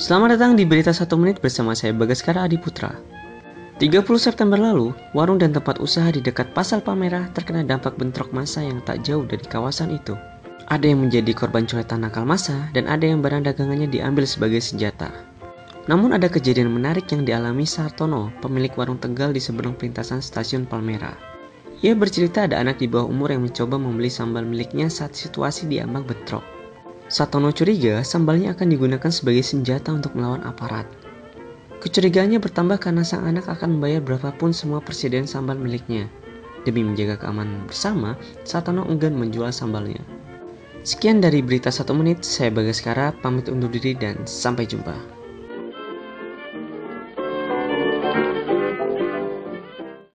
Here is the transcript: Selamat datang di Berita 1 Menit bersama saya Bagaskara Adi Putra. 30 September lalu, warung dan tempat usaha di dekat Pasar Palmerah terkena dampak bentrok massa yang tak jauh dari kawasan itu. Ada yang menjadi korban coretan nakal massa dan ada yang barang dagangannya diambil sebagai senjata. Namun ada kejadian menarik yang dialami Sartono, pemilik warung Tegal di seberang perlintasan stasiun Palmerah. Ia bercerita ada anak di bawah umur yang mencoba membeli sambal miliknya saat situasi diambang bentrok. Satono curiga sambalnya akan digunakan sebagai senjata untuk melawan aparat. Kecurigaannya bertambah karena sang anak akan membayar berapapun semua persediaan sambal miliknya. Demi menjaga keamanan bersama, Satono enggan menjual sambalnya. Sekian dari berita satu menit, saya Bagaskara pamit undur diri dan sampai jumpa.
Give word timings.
Selamat 0.00 0.40
datang 0.40 0.56
di 0.56 0.64
Berita 0.64 0.96
1 0.96 1.12
Menit 1.20 1.44
bersama 1.44 1.76
saya 1.76 1.92
Bagaskara 1.92 2.48
Adi 2.48 2.56
Putra. 2.56 2.96
30 3.76 4.00
September 4.16 4.56
lalu, 4.56 4.96
warung 5.12 5.36
dan 5.36 5.52
tempat 5.52 5.76
usaha 5.76 6.08
di 6.08 6.24
dekat 6.24 6.56
Pasar 6.56 6.80
Palmerah 6.80 7.28
terkena 7.36 7.60
dampak 7.60 8.00
bentrok 8.00 8.32
massa 8.32 8.64
yang 8.64 8.80
tak 8.80 9.04
jauh 9.04 9.28
dari 9.28 9.44
kawasan 9.44 9.92
itu. 9.92 10.16
Ada 10.72 10.88
yang 10.88 11.04
menjadi 11.04 11.36
korban 11.36 11.68
coretan 11.68 12.00
nakal 12.00 12.24
massa 12.24 12.72
dan 12.72 12.88
ada 12.88 13.04
yang 13.04 13.20
barang 13.20 13.44
dagangannya 13.44 13.92
diambil 13.92 14.24
sebagai 14.24 14.64
senjata. 14.64 15.12
Namun 15.84 16.16
ada 16.16 16.32
kejadian 16.32 16.72
menarik 16.72 17.04
yang 17.12 17.28
dialami 17.28 17.68
Sartono, 17.68 18.32
pemilik 18.40 18.72
warung 18.80 18.96
Tegal 18.96 19.36
di 19.36 19.40
seberang 19.44 19.76
perlintasan 19.76 20.24
stasiun 20.24 20.64
Palmerah. 20.64 21.20
Ia 21.84 21.92
bercerita 21.92 22.48
ada 22.48 22.56
anak 22.56 22.80
di 22.80 22.88
bawah 22.88 23.04
umur 23.04 23.36
yang 23.36 23.44
mencoba 23.44 23.76
membeli 23.76 24.08
sambal 24.08 24.48
miliknya 24.48 24.88
saat 24.88 25.12
situasi 25.12 25.68
diambang 25.68 26.08
bentrok. 26.08 26.59
Satono 27.10 27.50
curiga 27.50 28.06
sambalnya 28.06 28.54
akan 28.54 28.70
digunakan 28.70 29.10
sebagai 29.10 29.42
senjata 29.42 29.90
untuk 29.90 30.14
melawan 30.14 30.46
aparat. 30.46 30.86
Kecurigaannya 31.82 32.38
bertambah 32.38 32.78
karena 32.78 33.02
sang 33.02 33.26
anak 33.26 33.50
akan 33.50 33.82
membayar 33.82 33.98
berapapun 33.98 34.54
semua 34.54 34.78
persediaan 34.78 35.26
sambal 35.26 35.58
miliknya. 35.58 36.06
Demi 36.62 36.86
menjaga 36.86 37.18
keamanan 37.18 37.66
bersama, 37.66 38.14
Satono 38.46 38.86
enggan 38.86 39.18
menjual 39.18 39.50
sambalnya. 39.50 39.98
Sekian 40.86 41.18
dari 41.18 41.42
berita 41.42 41.74
satu 41.74 41.98
menit, 41.98 42.22
saya 42.22 42.54
Bagaskara 42.54 43.10
pamit 43.18 43.50
undur 43.50 43.74
diri 43.74 43.98
dan 43.98 44.22
sampai 44.22 44.70
jumpa. 44.70 45.19